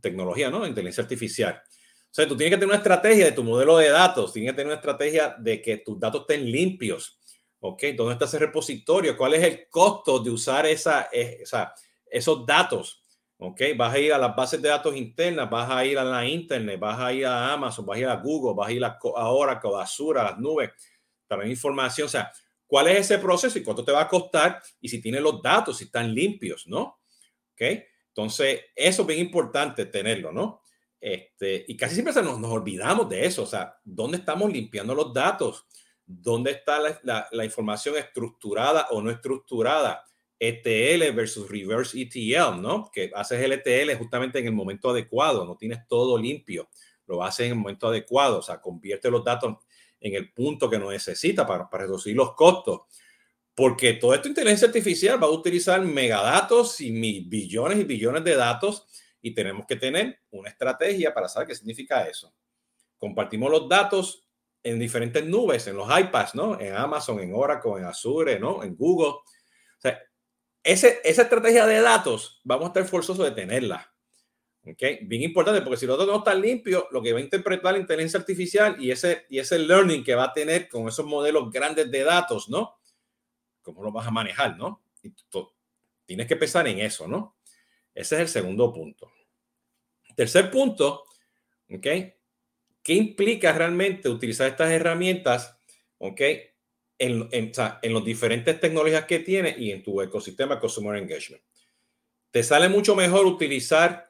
tecnologías, 0.00 0.50
¿no? 0.50 0.66
Inteligencia 0.66 1.02
artificial. 1.02 1.62
O 1.64 2.14
sea, 2.14 2.26
tú 2.26 2.36
tienes 2.36 2.54
que 2.54 2.56
tener 2.56 2.68
una 2.68 2.78
estrategia 2.78 3.26
de 3.26 3.32
tu 3.32 3.44
modelo 3.44 3.76
de 3.78 3.90
datos, 3.90 4.32
tienes 4.32 4.52
que 4.52 4.56
tener 4.56 4.68
una 4.68 4.76
estrategia 4.76 5.36
de 5.38 5.60
que 5.60 5.78
tus 5.78 6.00
datos 6.00 6.22
estén 6.22 6.50
limpios. 6.50 7.18
¿Ok? 7.60 7.82
¿Dónde 7.96 8.12
está 8.12 8.24
ese 8.24 8.38
repositorio? 8.38 9.16
¿Cuál 9.16 9.34
es 9.34 9.42
el 9.42 9.68
costo 9.68 10.20
de 10.20 10.30
usar 10.30 10.64
esa, 10.66 11.08
esa, 11.12 11.74
esos 12.06 12.46
datos? 12.46 13.02
¿Ok? 13.36 13.60
Vas 13.76 13.94
a 13.94 13.98
ir 13.98 14.12
a 14.12 14.18
las 14.18 14.34
bases 14.34 14.62
de 14.62 14.68
datos 14.68 14.94
internas, 14.94 15.50
vas 15.50 15.68
a 15.68 15.84
ir 15.84 15.98
a 15.98 16.04
la 16.04 16.24
internet, 16.24 16.78
vas 16.78 17.00
a 17.00 17.12
ir 17.12 17.26
a 17.26 17.52
Amazon, 17.52 17.84
vas 17.84 17.96
a 17.96 18.00
ir 18.00 18.06
a 18.06 18.14
Google, 18.14 18.54
vas 18.56 18.68
a 18.68 18.72
ir 18.72 18.84
a, 18.84 18.96
a 19.16 19.28
Oracle, 19.30 19.74
a 19.74 19.82
Azure, 19.82 20.20
a 20.20 20.24
las 20.24 20.38
nubes, 20.38 20.70
también 21.26 21.50
información. 21.50 22.06
O 22.06 22.08
sea, 22.08 22.30
cuál 22.68 22.86
es 22.88 23.00
ese 23.00 23.18
proceso 23.18 23.58
y 23.58 23.64
cuánto 23.64 23.84
te 23.84 23.90
va 23.90 24.02
a 24.02 24.08
costar 24.08 24.62
y 24.80 24.88
si 24.88 25.00
tiene 25.00 25.20
los 25.20 25.42
datos, 25.42 25.78
si 25.78 25.84
están 25.84 26.14
limpios, 26.14 26.68
¿no? 26.68 27.00
¿Ok? 27.54 27.62
Entonces, 28.08 28.60
eso 28.76 29.02
es 29.02 29.08
bien 29.08 29.20
importante 29.20 29.86
tenerlo, 29.86 30.30
¿no? 30.30 30.62
Este, 31.00 31.64
y 31.66 31.76
casi 31.76 31.94
siempre 31.94 32.14
nos, 32.22 32.38
nos 32.38 32.52
olvidamos 32.52 33.08
de 33.08 33.24
eso, 33.24 33.44
o 33.44 33.46
sea, 33.46 33.76
¿dónde 33.82 34.18
estamos 34.18 34.52
limpiando 34.52 34.94
los 34.94 35.12
datos? 35.12 35.66
¿Dónde 36.04 36.52
está 36.52 36.78
la, 36.78 37.00
la, 37.02 37.28
la 37.32 37.44
información 37.44 37.96
estructurada 37.96 38.88
o 38.90 39.00
no 39.00 39.10
estructurada? 39.10 40.04
ETL 40.40 41.12
versus 41.14 41.48
reverse 41.48 42.00
ETL, 42.00 42.60
¿no? 42.60 42.90
Que 42.92 43.10
haces 43.14 43.40
el 43.40 43.52
ETL 43.52 43.96
justamente 43.96 44.38
en 44.38 44.46
el 44.46 44.52
momento 44.52 44.90
adecuado, 44.90 45.44
no 45.44 45.56
tienes 45.56 45.86
todo 45.88 46.16
limpio, 46.16 46.68
lo 47.06 47.24
haces 47.24 47.46
en 47.46 47.52
el 47.52 47.58
momento 47.58 47.88
adecuado, 47.88 48.38
o 48.38 48.42
sea, 48.42 48.60
convierte 48.60 49.10
los 49.10 49.24
datos 49.24 49.56
en 50.00 50.14
el 50.14 50.32
punto 50.32 50.68
que 50.70 50.78
no 50.78 50.90
necesita 50.90 51.46
para, 51.46 51.68
para 51.68 51.84
reducir 51.84 52.14
los 52.14 52.34
costos. 52.34 52.82
Porque 53.54 53.94
toda 53.94 54.16
esta 54.16 54.28
inteligencia 54.28 54.68
artificial 54.68 55.22
va 55.22 55.26
a 55.26 55.30
utilizar 55.30 55.80
megadatos 55.80 56.80
y 56.80 56.92
billones 57.22 57.78
y 57.78 57.84
billones 57.84 58.22
de 58.22 58.36
datos 58.36 58.86
y 59.20 59.34
tenemos 59.34 59.66
que 59.66 59.76
tener 59.76 60.20
una 60.30 60.48
estrategia 60.48 61.12
para 61.12 61.28
saber 61.28 61.48
qué 61.48 61.54
significa 61.54 62.06
eso. 62.06 62.32
Compartimos 62.98 63.50
los 63.50 63.68
datos 63.68 64.28
en 64.62 64.78
diferentes 64.78 65.24
nubes, 65.24 65.66
en 65.66 65.76
los 65.76 65.88
iPads, 65.88 66.34
¿no? 66.34 66.60
En 66.60 66.74
Amazon, 66.74 67.20
en 67.20 67.32
Oracle, 67.34 67.72
en 67.78 67.84
Azure, 67.84 68.38
¿no? 68.38 68.62
En 68.62 68.76
Google. 68.76 69.08
O 69.08 69.80
sea, 69.80 70.00
ese, 70.62 71.00
esa 71.04 71.22
estrategia 71.22 71.66
de 71.66 71.80
datos, 71.80 72.40
vamos 72.44 72.66
a 72.66 72.68
estar 72.68 72.84
forzosos 72.84 73.24
de 73.24 73.32
tenerla. 73.32 73.92
¿Ok? 74.64 74.82
Bien 75.02 75.22
importante, 75.22 75.62
porque 75.62 75.78
si 75.78 75.86
los 75.86 75.96
datos 75.96 76.12
no 76.12 76.18
están 76.18 76.40
limpios, 76.42 76.84
lo 76.90 77.00
que 77.00 77.12
va 77.12 77.18
a 77.18 77.22
interpretar 77.22 77.72
la 77.72 77.78
inteligencia 77.78 78.20
artificial 78.20 78.76
y 78.78 78.90
ese, 78.90 79.26
y 79.30 79.38
ese 79.38 79.58
learning 79.58 80.04
que 80.04 80.14
va 80.14 80.24
a 80.24 80.32
tener 80.32 80.68
con 80.68 80.88
esos 80.88 81.06
modelos 81.06 81.50
grandes 81.50 81.90
de 81.90 82.04
datos, 82.04 82.48
¿no? 82.48 82.78
¿Cómo 83.62 83.82
lo 83.82 83.92
vas 83.92 84.06
a 84.06 84.10
manejar, 84.10 84.56
no? 84.56 84.82
Y 85.02 85.12
tienes 86.04 86.26
que 86.26 86.36
pensar 86.36 86.66
en 86.68 86.80
eso, 86.80 87.06
¿no? 87.06 87.36
Ese 87.94 88.16
es 88.16 88.20
el 88.20 88.28
segundo 88.28 88.72
punto. 88.72 89.10
Tercer 90.14 90.50
punto, 90.50 91.04
¿ok? 91.70 91.86
¿Qué 92.82 92.94
implica 92.94 93.52
realmente 93.52 94.08
utilizar 94.08 94.48
estas 94.48 94.70
herramientas, 94.70 95.58
¿ok? 95.98 96.20
En, 96.98 97.28
en, 97.30 97.52
en 97.82 97.94
las 97.94 98.04
diferentes 98.04 98.58
tecnologías 98.60 99.04
que 99.04 99.20
tiene 99.20 99.54
y 99.56 99.70
en 99.70 99.82
tu 99.82 100.00
ecosistema 100.02 100.58
Customer 100.58 100.96
Engagement. 100.96 101.42
Te 102.30 102.42
sale 102.42 102.68
mucho 102.68 102.96
mejor 102.96 103.26
utilizar 103.26 104.07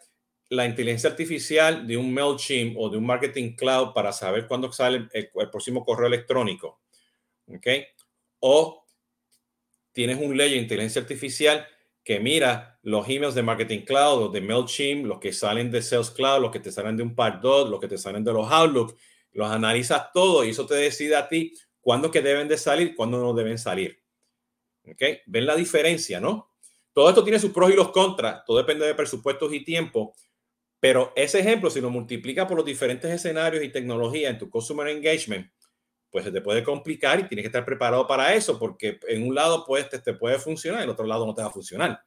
la 0.50 0.64
inteligencia 0.64 1.10
artificial 1.10 1.86
de 1.86 1.96
un 1.96 2.12
MailChimp 2.12 2.76
o 2.78 2.88
de 2.88 2.96
un 2.96 3.06
Marketing 3.06 3.54
Cloud 3.54 3.92
para 3.92 4.12
saber 4.12 4.46
cuándo 4.46 4.72
sale 4.72 5.08
el, 5.12 5.30
próximo 5.50 5.84
correo 5.84 6.06
electrónico. 6.06 6.80
¿Ok? 7.46 7.66
O 8.40 8.86
tienes 9.92 10.18
un 10.20 10.36
ley 10.36 10.52
de 10.52 10.56
inteligencia 10.56 11.02
artificial 11.02 11.66
que 12.02 12.20
mira 12.20 12.78
los 12.82 13.06
emails 13.08 13.34
de 13.34 13.42
Marketing 13.42 13.80
Cloud 13.80 14.22
o 14.22 14.28
de 14.28 14.40
MailChimp, 14.40 15.04
los 15.04 15.18
que 15.18 15.32
salen 15.32 15.70
de 15.70 15.82
Sales 15.82 16.10
Cloud, 16.10 16.40
los 16.40 16.50
que 16.50 16.60
te 16.60 16.72
salen 16.72 16.96
de 16.96 17.02
un 17.02 17.14
Pardot, 17.14 17.68
los 17.68 17.80
que 17.80 17.88
te 17.88 17.98
salen 17.98 18.24
de 18.24 18.32
los 18.32 18.50
Outlook, 18.50 18.96
los 19.32 19.50
analizas 19.50 20.10
todo 20.12 20.44
y 20.44 20.50
eso 20.50 20.64
te 20.64 20.74
decide 20.74 21.16
a 21.16 21.28
ti 21.28 21.52
cuándo 21.80 22.10
que 22.10 22.22
deben 22.22 22.48
de 22.48 22.56
salir, 22.56 22.94
cuándo 22.94 23.18
no 23.20 23.34
deben 23.34 23.58
salir. 23.58 24.02
¿Ok? 24.86 25.02
¿Ven 25.26 25.44
la 25.44 25.54
diferencia, 25.54 26.18
no? 26.18 26.54
Todo 26.94 27.10
esto 27.10 27.22
tiene 27.22 27.38
sus 27.38 27.52
pros 27.52 27.70
y 27.70 27.74
los 27.74 27.90
contras, 27.90 28.42
todo 28.46 28.56
depende 28.56 28.86
de 28.86 28.94
presupuestos 28.94 29.52
y 29.52 29.62
tiempo, 29.62 30.14
pero 30.80 31.12
ese 31.16 31.40
ejemplo, 31.40 31.70
si 31.70 31.80
lo 31.80 31.90
multiplica 31.90 32.46
por 32.46 32.56
los 32.56 32.66
diferentes 32.66 33.10
escenarios 33.10 33.64
y 33.64 33.70
tecnologías 33.70 34.32
en 34.32 34.38
tu 34.38 34.48
Customer 34.48 34.88
Engagement, 34.88 35.50
pues 36.10 36.24
se 36.24 36.32
te 36.32 36.40
puede 36.40 36.62
complicar 36.62 37.20
y 37.20 37.28
tienes 37.28 37.42
que 37.42 37.48
estar 37.48 37.64
preparado 37.64 38.06
para 38.06 38.34
eso, 38.34 38.58
porque 38.58 38.98
en 39.08 39.26
un 39.26 39.34
lado 39.34 39.64
pues 39.66 39.88
te, 39.90 39.98
te 39.98 40.14
puede 40.14 40.38
funcionar, 40.38 40.80
en 40.80 40.84
el 40.84 40.90
otro 40.90 41.06
lado 41.06 41.26
no 41.26 41.34
te 41.34 41.42
va 41.42 41.48
a 41.48 41.52
funcionar. 41.52 42.00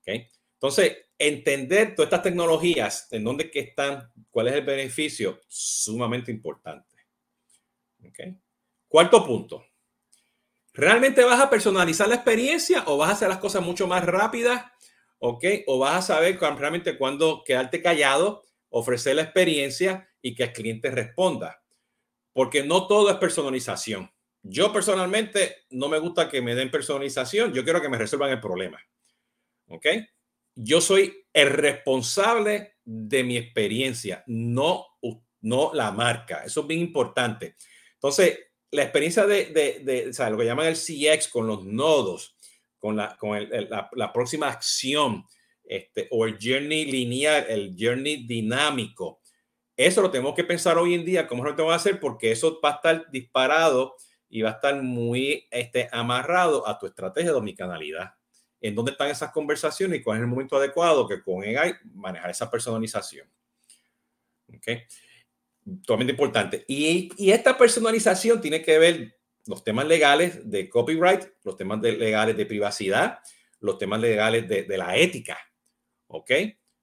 ¿Okay? 0.00 0.28
Entonces, 0.54 0.96
entender 1.18 1.94
todas 1.94 2.08
estas 2.08 2.22
tecnologías, 2.22 3.06
en 3.12 3.24
dónde 3.24 3.50
que 3.50 3.60
están, 3.60 4.10
cuál 4.30 4.48
es 4.48 4.54
el 4.54 4.64
beneficio, 4.64 5.40
sumamente 5.46 6.30
importante. 6.30 6.96
¿Okay? 8.08 8.36
Cuarto 8.88 9.24
punto. 9.24 9.64
¿Realmente 10.72 11.24
vas 11.24 11.40
a 11.40 11.50
personalizar 11.50 12.08
la 12.08 12.14
experiencia 12.14 12.84
o 12.86 12.96
vas 12.96 13.10
a 13.10 13.12
hacer 13.12 13.28
las 13.28 13.38
cosas 13.38 13.62
mucho 13.62 13.86
más 13.86 14.04
rápidas? 14.04 14.64
¿Ok? 15.18 15.44
O 15.66 15.78
vas 15.78 16.10
a 16.10 16.14
saber 16.14 16.38
realmente 16.38 16.96
cuándo 16.96 17.42
quedarte 17.44 17.82
callado, 17.82 18.44
ofrecer 18.70 19.16
la 19.16 19.22
experiencia 19.22 20.08
y 20.22 20.34
que 20.34 20.44
el 20.44 20.52
cliente 20.52 20.90
responda 20.90 21.62
porque 22.38 22.62
no 22.62 22.86
todo 22.86 23.10
es 23.10 23.16
personalización. 23.16 24.08
Yo 24.44 24.72
personalmente 24.72 25.66
no 25.70 25.88
me 25.88 25.98
gusta 25.98 26.28
que 26.28 26.40
me 26.40 26.54
den 26.54 26.70
personalización, 26.70 27.52
yo 27.52 27.64
quiero 27.64 27.82
que 27.82 27.88
me 27.88 27.98
resuelvan 27.98 28.30
el 28.30 28.40
problema. 28.40 28.80
¿Ok? 29.66 29.86
Yo 30.54 30.80
soy 30.80 31.26
el 31.32 31.50
responsable 31.50 32.76
de 32.84 33.24
mi 33.24 33.36
experiencia, 33.36 34.22
no, 34.28 34.86
no 35.40 35.72
la 35.74 35.90
marca. 35.90 36.44
Eso 36.44 36.60
es 36.60 36.66
bien 36.68 36.80
importante. 36.80 37.56
Entonces, 37.94 38.38
la 38.70 38.84
experiencia 38.84 39.26
de, 39.26 39.46
de, 39.46 39.80
de 39.80 40.10
o 40.10 40.12
sea, 40.12 40.30
lo 40.30 40.38
que 40.38 40.44
llaman 40.44 40.66
el 40.66 40.76
CX 40.76 41.26
con 41.26 41.48
los 41.48 41.64
nodos, 41.64 42.36
con 42.78 42.96
la, 42.96 43.16
con 43.16 43.36
el, 43.36 43.68
la, 43.70 44.12
próxima 44.12 44.48
acción, 44.48 45.24
este, 45.64 46.08
o 46.10 46.24
el 46.26 46.38
journey 46.40 46.84
lineal, 46.84 47.46
el 47.48 47.74
journey 47.78 48.26
dinámico, 48.26 49.20
eso 49.78 50.02
lo 50.02 50.10
tenemos 50.10 50.34
que 50.34 50.42
pensar 50.42 50.76
hoy 50.76 50.94
en 50.94 51.04
día, 51.04 51.28
cómo 51.28 51.44
lo 51.44 51.54
tengo 51.54 51.68
que 51.68 51.76
hacer, 51.76 52.00
porque 52.00 52.32
eso 52.32 52.60
va 52.60 52.70
a 52.70 52.74
estar 52.74 53.10
disparado 53.12 53.94
y 54.28 54.42
va 54.42 54.50
a 54.50 54.54
estar 54.54 54.82
muy 54.82 55.46
este, 55.52 55.88
amarrado 55.92 56.66
a 56.66 56.76
tu 56.78 56.86
estrategia 56.86 57.30
de 57.30 57.36
omnicanalidad. 57.36 58.14
En 58.60 58.74
dónde 58.74 58.90
están 58.90 59.08
esas 59.08 59.30
conversaciones 59.30 60.00
y 60.00 60.02
cuál 60.02 60.18
es 60.18 60.22
el 60.22 60.28
momento 60.28 60.56
adecuado 60.56 61.06
que 61.06 61.22
con 61.22 61.44
AI 61.44 61.74
manejar 61.94 62.30
esa 62.30 62.50
personalización. 62.50 63.30
¿Ok? 64.48 64.66
Totalmente 65.82 66.10
importante. 66.10 66.64
Y, 66.66 67.10
y 67.16 67.30
esta 67.30 67.56
personalización 67.56 68.40
tiene 68.40 68.60
que 68.62 68.78
ver 68.78 69.17
los 69.48 69.64
temas 69.64 69.86
legales 69.86 70.48
de 70.48 70.68
copyright, 70.68 71.24
los 71.42 71.56
temas 71.56 71.80
legales 71.80 72.36
de 72.36 72.44
privacidad, 72.44 73.20
los 73.60 73.78
temas 73.78 73.98
legales 73.98 74.46
de, 74.46 74.64
de 74.64 74.78
la 74.78 74.94
ética. 74.94 75.38
¿Ok? 76.06 76.30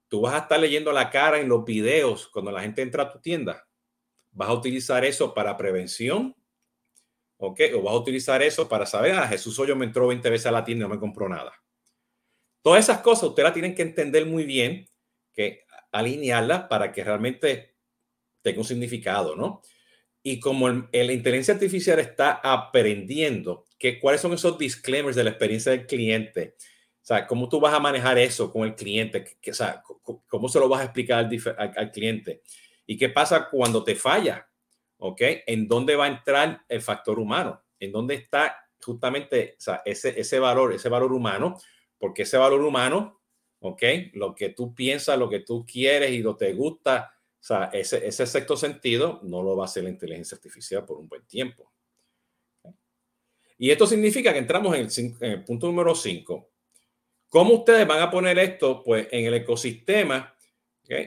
Tú 0.08 0.22
vas 0.22 0.34
a 0.34 0.38
estar 0.38 0.58
leyendo 0.58 0.90
la 0.92 1.08
cara 1.08 1.38
en 1.38 1.48
los 1.48 1.64
videos 1.64 2.26
cuando 2.26 2.50
la 2.50 2.62
gente 2.62 2.82
entra 2.82 3.04
a 3.04 3.12
tu 3.12 3.20
tienda. 3.20 3.64
Vas 4.32 4.48
a 4.48 4.52
utilizar 4.52 5.04
eso 5.04 5.32
para 5.32 5.56
prevención, 5.56 6.34
¿ok? 7.38 7.60
O 7.76 7.82
vas 7.82 7.94
a 7.94 7.98
utilizar 7.98 8.42
eso 8.42 8.68
para 8.68 8.84
saber, 8.84 9.12
ah, 9.12 9.28
Jesús 9.28 9.58
Hoyo 9.60 9.76
me 9.76 9.86
entró 9.86 10.08
20 10.08 10.28
veces 10.28 10.46
a 10.46 10.52
la 10.52 10.64
tienda 10.64 10.84
y 10.84 10.88
no 10.88 10.94
me 10.94 11.00
compró 11.00 11.28
nada. 11.28 11.52
Todas 12.62 12.84
esas 12.84 12.98
cosas 12.98 13.28
ustedes 13.28 13.44
las 13.44 13.54
tienen 13.54 13.76
que 13.76 13.82
entender 13.82 14.26
muy 14.26 14.44
bien, 14.44 14.88
que 15.32 15.64
alinearlas 15.92 16.64
para 16.64 16.90
que 16.90 17.04
realmente 17.04 17.76
tenga 18.42 18.58
un 18.58 18.64
significado, 18.64 19.36
¿no? 19.36 19.62
Y 20.28 20.40
como 20.40 20.68
la 20.68 21.12
inteligencia 21.12 21.54
artificial 21.54 22.00
está 22.00 22.40
aprendiendo 22.42 23.64
que 23.78 24.00
cuáles 24.00 24.20
son 24.20 24.32
esos 24.32 24.58
disclaimers 24.58 25.14
de 25.14 25.22
la 25.22 25.30
experiencia 25.30 25.70
del 25.70 25.86
cliente, 25.86 26.56
o 26.58 27.06
sea, 27.06 27.28
¿cómo 27.28 27.48
tú 27.48 27.60
vas 27.60 27.72
a 27.72 27.78
manejar 27.78 28.18
eso 28.18 28.52
con 28.52 28.64
el 28.66 28.74
cliente? 28.74 29.24
o 29.48 29.54
sea, 29.54 29.84
¿Cómo 30.26 30.48
se 30.48 30.58
lo 30.58 30.68
vas 30.68 30.80
a 30.80 30.84
explicar 30.86 31.30
al, 31.56 31.92
cliente? 31.92 32.42
¿Y 32.84 32.96
qué 32.96 33.08
pasa 33.08 33.48
cuando 33.48 33.84
te 33.84 33.94
falla? 33.94 34.48
¿Ok? 34.96 35.20
¿En 35.46 35.68
dónde 35.68 35.94
va 35.94 36.06
a 36.06 36.08
entrar 36.08 36.60
el 36.68 36.82
factor 36.82 37.20
humano? 37.20 37.62
¿En 37.78 37.92
dónde 37.92 38.16
está 38.16 38.56
justamente 38.82 39.54
o 39.56 39.60
sea, 39.60 39.82
ese, 39.84 40.18
ese 40.18 40.40
valor, 40.40 40.72
ese 40.72 40.88
valor 40.88 41.12
humano? 41.12 41.56
Porque 41.98 42.22
ese 42.22 42.36
valor 42.36 42.62
humano, 42.62 43.20
¿ok? 43.60 43.82
Lo 44.14 44.34
que 44.34 44.48
tú 44.48 44.74
piensas, 44.74 45.20
lo 45.20 45.30
que 45.30 45.38
tú 45.38 45.64
quieres 45.64 46.10
y 46.10 46.18
lo 46.18 46.36
que 46.36 46.46
te 46.46 46.52
gusta, 46.52 47.15
o 47.46 47.48
sea, 47.48 47.70
ese, 47.72 48.04
ese 48.04 48.26
sexto 48.26 48.56
sentido 48.56 49.20
no 49.22 49.40
lo 49.40 49.56
va 49.56 49.62
a 49.62 49.66
hacer 49.66 49.84
la 49.84 49.90
inteligencia 49.90 50.34
artificial 50.34 50.84
por 50.84 50.98
un 50.98 51.06
buen 51.06 51.24
tiempo. 51.26 51.72
Y 53.56 53.70
esto 53.70 53.86
significa 53.86 54.32
que 54.32 54.40
entramos 54.40 54.74
en 54.74 54.86
el, 54.86 55.16
en 55.20 55.30
el 55.30 55.44
punto 55.44 55.68
número 55.68 55.94
5 55.94 56.50
¿Cómo 57.28 57.54
ustedes 57.54 57.86
van 57.86 58.00
a 58.02 58.10
poner 58.10 58.36
esto 58.40 58.82
pues, 58.82 59.06
en 59.12 59.26
el 59.26 59.34
ecosistema? 59.34 60.34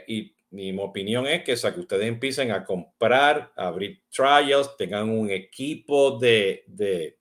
Y 0.07 0.33
mi 0.51 0.73
opinión 0.79 1.27
es 1.27 1.43
que, 1.43 1.55
que 1.55 1.79
ustedes 1.81 2.07
empiecen 2.07 2.51
a 2.51 2.63
comprar, 2.63 3.51
a 3.57 3.67
abrir 3.67 4.03
trials, 4.09 4.77
tengan 4.77 5.09
un 5.09 5.29
equipo 5.29 6.17
de, 6.19 6.63
de, 6.67 7.19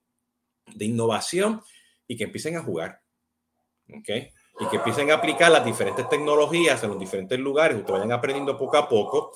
de 0.65 0.85
innovación 0.85 1.61
y 2.07 2.15
que 2.15 2.23
empiecen 2.23 2.55
a 2.55 2.63
jugar. 2.63 3.01
¿okay? 3.93 4.29
Y 4.59 4.67
que 4.67 4.77
empiecen 4.77 5.11
a 5.11 5.15
aplicar 5.15 5.51
las 5.51 5.63
diferentes 5.63 6.07
tecnologías 6.09 6.83
en 6.83 6.89
los 6.89 6.99
diferentes 6.99 7.39
lugares, 7.39 7.77
ustedes 7.77 7.99
vayan 7.99 8.11
aprendiendo 8.11 8.57
poco 8.57 8.77
a 8.77 8.89
poco 8.89 9.31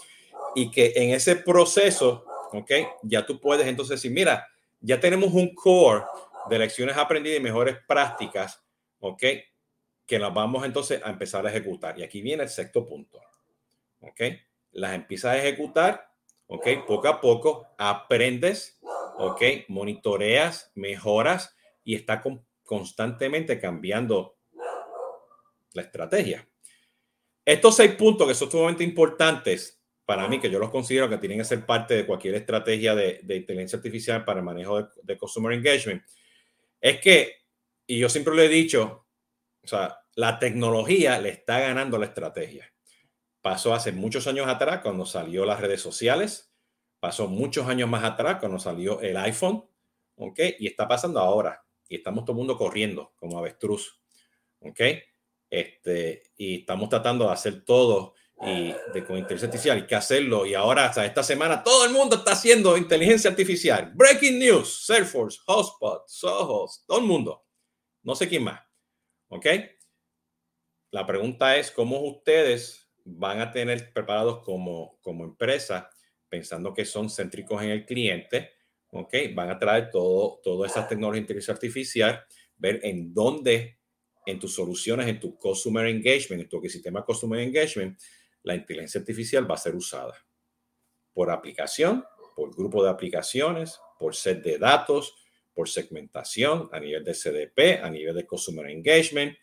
y 0.54 0.70
que 0.70 0.94
en 0.96 1.12
ese 1.12 1.38
proceso, 1.38 2.26
¿ok? 2.52 2.72
Ya 3.04 3.26
tú 3.26 3.40
puedes 3.40 3.66
entonces 3.66 4.02
decir, 4.02 4.12
mira, 4.12 4.48
ya 4.82 5.00
tenemos 5.00 5.34
un 5.34 5.56
core 5.56 6.04
de 6.50 6.60
lecciones 6.60 6.98
aprendidas 6.98 7.40
y 7.40 7.44
mejores 7.44 7.78
prácticas, 7.88 8.62
¿ok? 9.00 9.24
que 10.06 10.20
las 10.20 10.34
vamos 10.34 10.66
entonces 10.66 11.02
a 11.04 11.10
empezar 11.10 11.46
a 11.46 11.50
ejecutar. 11.50 11.98
Y 11.98 12.04
aquí 12.04 12.22
viene 12.22 12.44
el 12.44 12.50
sexto 12.50 12.86
punto. 12.86 13.20
¿Ok? 14.02 14.22
Las 14.74 14.94
empiezas 14.94 15.34
a 15.34 15.38
ejecutar, 15.38 16.10
¿ok? 16.48 16.68
Poco 16.86 17.08
a 17.08 17.22
poco 17.22 17.68
aprendes, 17.78 18.80
¿ok? 19.18 19.42
Monitoreas, 19.70 20.72
mejoras 20.76 21.56
y 21.84 21.96
está 21.96 22.22
constantemente 22.64 23.60
cambiando 23.60 24.33
la 25.74 25.82
estrategia. 25.82 26.48
Estos 27.46 27.76
seis 27.76 27.92
puntos 27.96 28.28
que 28.28 28.36
son 28.36 28.50
sumamente 28.50 28.84
importantes 28.84 29.82
para 30.06 30.28
mí, 30.28 30.40
que 30.40 30.50
yo 30.50 30.60
los 30.60 30.70
considero 30.70 31.10
que 31.10 31.18
tienen 31.18 31.40
que 31.40 31.46
ser 31.46 31.66
parte 31.66 31.96
de 31.96 32.06
cualquier 32.06 32.36
estrategia 32.36 32.94
de, 32.96 33.20
inteligencia 33.30 33.78
artificial 33.78 34.26
para 34.26 34.40
el 34.40 34.46
manejo 34.46 34.82
de, 34.82 34.90
de 35.02 35.18
Customer 35.18 35.54
Engagement, 35.54 36.04
es 36.82 37.00
que, 37.00 37.38
y 37.88 38.00
yo 38.00 38.10
siempre 38.10 38.36
lo 38.36 38.42
he 38.42 38.50
dicho, 38.50 39.08
o 39.64 39.68
sea, 39.68 40.00
la 40.16 40.40
tecnología 40.40 41.20
le 41.20 41.30
está 41.30 41.60
ganando 41.60 41.98
la 41.98 42.08
estrategia. 42.08 42.72
Pasó 43.42 43.74
hace 43.74 43.92
muchos 43.92 44.28
años 44.28 44.48
atrás 44.48 44.82
cuando 44.82 45.06
salió 45.06 45.46
las 45.46 45.60
redes 45.60 45.82
sociales, 45.82 46.54
pasó 47.00 47.28
muchos 47.28 47.68
años 47.68 47.90
más 47.90 48.04
atrás 48.04 48.38
cuando 48.40 48.60
salió 48.60 49.02
el 49.02 49.18
iPhone, 49.18 49.66
¿ok? 50.16 50.40
Y 50.60 50.68
está 50.68 50.88
pasando 50.88 51.20
ahora. 51.20 51.66
Y 51.88 51.96
estamos 51.96 52.26
todo 52.26 52.34
el 52.34 52.38
mundo 52.38 52.58
corriendo 52.58 53.14
como 53.16 53.38
avestruz, 53.38 54.02
¿ok? 54.60 54.80
Este, 55.54 56.24
y 56.36 56.62
estamos 56.62 56.90
tratando 56.90 57.28
de 57.28 57.34
hacer 57.34 57.64
todo 57.64 58.16
y 58.42 58.74
de 58.92 59.06
con 59.06 59.20
inteligencia 59.20 59.46
artificial, 59.46 59.78
hay 59.78 59.86
que 59.86 59.94
hacerlo. 59.94 60.48
Y 60.48 60.56
ahora, 60.56 60.86
hasta 60.86 61.06
esta 61.06 61.22
semana, 61.22 61.62
todo 61.62 61.86
el 61.86 61.92
mundo 61.92 62.16
está 62.16 62.32
haciendo 62.32 62.76
inteligencia 62.76 63.30
artificial. 63.30 63.92
Breaking 63.94 64.40
news, 64.40 64.84
Salesforce, 64.84 65.40
Hotspot, 65.46 66.08
Soho, 66.08 66.68
todo 66.88 66.98
el 66.98 67.06
mundo. 67.06 67.46
No 68.02 68.16
sé 68.16 68.28
quién 68.28 68.46
más. 68.46 68.62
¿Ok? 69.28 69.46
La 70.90 71.06
pregunta 71.06 71.56
es, 71.56 71.70
¿cómo 71.70 72.00
ustedes 72.02 72.92
van 73.06 73.40
a 73.40 73.52
tener 73.52 73.94
preparados 73.94 74.44
como, 74.44 74.98
como 75.02 75.24
empresa, 75.24 75.88
pensando 76.30 76.74
que 76.74 76.84
son 76.84 77.12
céntricos 77.12 77.62
en 77.62 77.70
el 77.70 77.86
cliente? 77.86 78.54
¿Ok? 78.90 79.14
Van 79.36 79.52
a 79.52 79.60
traer 79.60 79.92
todo, 79.92 80.42
todas 80.44 80.72
esas 80.72 80.90
tecnologías 80.90 81.20
de 81.20 81.22
inteligencia 81.22 81.54
artificial, 81.54 82.26
ver 82.58 82.80
en 82.82 83.14
dónde 83.14 83.83
en 84.26 84.40
tus 84.40 84.56
soluciones, 84.56 85.08
en 85.08 85.20
tu 85.20 85.38
customer 85.38 85.88
engagement, 85.88 86.44
en 86.44 86.50
tu 86.50 86.62
sistema 86.68 87.04
customer 87.04 87.40
engagement, 87.40 88.00
la 88.44 88.56
inteligencia 88.56 89.00
artificial 89.00 89.50
va 89.50 89.56
a 89.56 89.58
ser 89.58 89.76
usada 89.76 90.14
por 91.14 91.30
aplicación, 91.30 92.04
por 92.36 92.56
grupo 92.56 92.84
de 92.84 92.90
aplicaciones, 92.90 93.80
por 94.00 94.16
set 94.16 94.44
de 94.44 94.58
datos, 94.58 95.16
por 95.54 95.70
segmentación 95.70 96.70
a 96.72 96.80
nivel 96.80 97.04
de 97.04 97.14
CDP, 97.14 97.84
a 97.84 97.90
nivel 97.90 98.16
de 98.16 98.26
Customer 98.26 98.70
Engagement, 98.70 99.38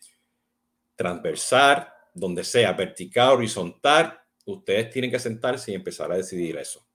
transversal, 0.95 1.87
donde 2.13 2.43
sea 2.43 2.73
vertical, 2.73 3.35
horizontal. 3.35 4.19
Ustedes 4.45 4.89
tienen 4.89 5.09
que 5.09 5.19
sentarse 5.19 5.71
y 5.71 5.75
empezar 5.75 6.11
a 6.11 6.17
decidir 6.17 6.57
eso. 6.57 6.85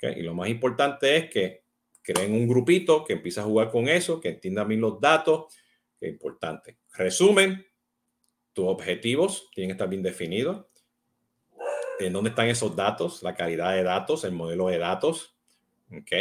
Y 0.00 0.22
lo 0.22 0.34
más 0.34 0.48
importante 0.48 1.16
es 1.16 1.30
que 1.30 1.64
creen 2.02 2.32
un 2.32 2.46
grupito 2.46 3.04
que 3.04 3.14
empiece 3.14 3.40
a 3.40 3.44
jugar 3.44 3.70
con 3.70 3.88
eso, 3.88 4.20
que 4.20 4.28
entienda 4.28 4.64
bien 4.64 4.80
los 4.80 5.00
datos, 5.00 5.46
es 6.00 6.10
importante. 6.10 6.78
Resumen, 6.94 7.64
tus 8.52 8.66
objetivos 8.66 9.50
tienen 9.54 9.70
que 9.70 9.72
estar 9.72 9.88
bien 9.88 10.02
definidos 10.02 10.66
en 11.98 12.12
dónde 12.12 12.30
están 12.30 12.48
esos 12.48 12.74
datos, 12.76 13.22
la 13.22 13.34
calidad 13.34 13.72
de 13.74 13.82
datos, 13.82 14.24
el 14.24 14.32
modelo 14.32 14.68
de 14.68 14.78
datos. 14.78 15.36
¿ok? 15.90 16.12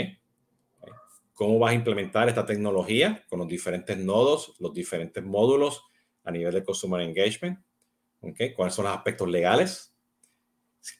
¿Cómo 1.34 1.60
vas 1.60 1.72
a 1.72 1.76
implementar 1.76 2.28
esta 2.30 2.46
tecnología 2.46 3.24
con 3.30 3.40
los 3.40 3.48
diferentes 3.48 3.98
nodos, 3.98 4.56
los 4.60 4.74
diferentes 4.74 5.24
módulos 5.24 5.84
a 6.24 6.32
nivel 6.32 6.54
de 6.54 6.64
Consumer 6.64 7.02
Engagement? 7.02 7.60
¿ok? 8.22 8.56
¿Cuáles 8.56 8.74
son 8.74 8.86
los 8.86 8.96
aspectos 8.96 9.28
legales? 9.28 9.94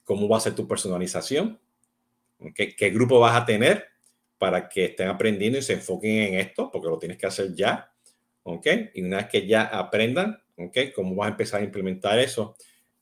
¿Cómo 0.04 0.28
va 0.28 0.38
a 0.38 0.42
ser 0.42 0.54
tu 0.54 0.68
personalización? 0.68 1.60
¿Qué 2.54 2.90
grupo 2.92 3.20
vas 3.20 3.36
a 3.36 3.46
tener 3.46 3.86
para 4.38 4.70
que 4.70 4.86
estén 4.86 5.08
aprendiendo 5.08 5.58
y 5.58 5.64
se 5.64 5.74
enfoquen 5.74 6.34
en 6.34 6.34
esto? 6.36 6.70
Porque 6.72 6.90
lo 6.90 7.00
tienes 7.00 7.18
que 7.18 7.26
hacer 7.26 7.56
ya. 7.56 7.92
¿Ok? 8.48 8.68
Y 8.94 9.04
una 9.04 9.18
vez 9.18 9.28
que 9.28 9.48
ya 9.48 9.64
aprendan, 9.64 10.42
¿ok? 10.56 10.78
¿Cómo 10.96 11.16
vas 11.16 11.28
a 11.28 11.32
empezar 11.32 11.62
a 11.62 11.66
implementar 11.66 12.20
eso? 12.20 12.56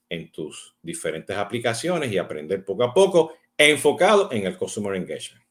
en 0.09 0.31
tus 0.31 0.75
diferentes 0.81 1.35
aplicaciones 1.35 2.11
y 2.11 2.17
aprender 2.17 2.63
poco 2.63 2.83
a 2.83 2.93
poco 2.93 3.33
enfocado 3.57 4.31
en 4.31 4.45
el 4.45 4.57
Customer 4.57 4.95
Engagement. 4.95 5.43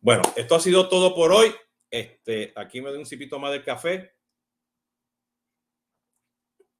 Bueno, 0.00 0.22
esto 0.36 0.54
ha 0.54 0.60
sido 0.60 0.88
todo 0.88 1.14
por 1.14 1.32
hoy. 1.32 1.52
Este, 1.90 2.52
aquí 2.56 2.80
me 2.80 2.90
doy 2.90 2.98
un 2.98 3.06
cipito 3.06 3.38
más 3.38 3.52
del 3.52 3.64
café. 3.64 4.12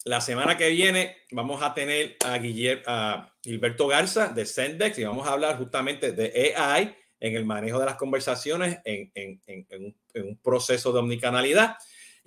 La 0.04 0.20
semana 0.20 0.56
que 0.56 0.70
viene 0.70 1.16
vamos 1.32 1.62
a 1.62 1.74
tener 1.74 2.16
a, 2.24 2.38
Guillermo, 2.38 2.84
a 2.86 3.34
Gilberto 3.42 3.88
Garza 3.88 4.28
de 4.28 4.46
Sendex 4.46 4.98
y 4.98 5.04
vamos 5.04 5.26
a 5.26 5.32
hablar 5.32 5.58
justamente 5.58 6.12
de 6.12 6.54
AI 6.56 6.96
en 7.20 7.34
el 7.34 7.44
manejo 7.44 7.80
de 7.80 7.86
las 7.86 7.96
conversaciones 7.96 8.78
en, 8.84 9.10
en, 9.14 9.42
en, 9.46 9.84
un, 9.84 9.96
en 10.14 10.26
un, 10.28 10.36
proceso 10.36 10.92
de 10.92 11.00
omnicanalidad. 11.00 11.76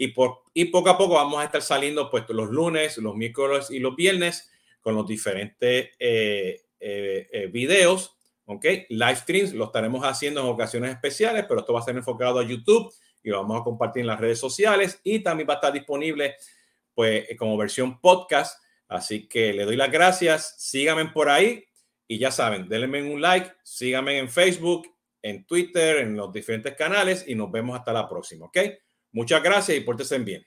Y, 0.01 0.07
por, 0.07 0.41
y 0.55 0.65
poco 0.65 0.89
a 0.89 0.97
poco 0.97 1.13
vamos 1.13 1.39
a 1.39 1.43
estar 1.43 1.61
saliendo 1.61 2.09
pues, 2.09 2.27
los 2.29 2.49
lunes, 2.49 2.97
los 2.97 3.15
miércoles 3.15 3.69
y 3.69 3.77
los 3.77 3.95
viernes 3.95 4.51
con 4.81 4.95
los 4.95 5.05
diferentes 5.05 5.91
eh, 5.99 6.59
eh, 6.79 7.27
eh, 7.31 7.47
videos. 7.53 8.17
¿ok? 8.45 8.65
Live 8.89 9.17
streams 9.17 9.53
lo 9.53 9.65
estaremos 9.65 10.03
haciendo 10.03 10.41
en 10.41 10.47
ocasiones 10.47 10.89
especiales, 10.89 11.45
pero 11.47 11.59
esto 11.59 11.73
va 11.73 11.81
a 11.81 11.83
ser 11.83 11.95
enfocado 11.95 12.39
a 12.39 12.43
YouTube 12.43 12.91
y 13.21 13.29
lo 13.29 13.43
vamos 13.43 13.61
a 13.61 13.63
compartir 13.63 14.01
en 14.01 14.07
las 14.07 14.19
redes 14.19 14.39
sociales 14.39 14.99
y 15.03 15.19
también 15.19 15.47
va 15.47 15.53
a 15.53 15.57
estar 15.57 15.71
disponible 15.71 16.33
pues 16.95 17.27
como 17.37 17.55
versión 17.55 18.01
podcast. 18.01 18.59
Así 18.87 19.27
que 19.27 19.53
le 19.53 19.65
doy 19.65 19.75
las 19.75 19.91
gracias, 19.91 20.55
síganme 20.57 21.11
por 21.11 21.29
ahí 21.29 21.63
y 22.07 22.17
ya 22.17 22.31
saben, 22.31 22.67
denle 22.67 23.03
un 23.03 23.21
like, 23.21 23.51
síganme 23.61 24.17
en 24.17 24.29
Facebook, 24.29 24.87
en 25.21 25.45
Twitter, 25.45 25.97
en 25.97 26.17
los 26.17 26.33
diferentes 26.33 26.73
canales 26.73 27.23
y 27.27 27.35
nos 27.35 27.51
vemos 27.51 27.77
hasta 27.77 27.93
la 27.93 28.09
próxima, 28.09 28.47
¿ok? 28.47 28.57
Muchas 29.13 29.41
gracias 29.43 29.77
y 29.77 29.81
pórtense 29.81 30.19
bien. 30.19 30.45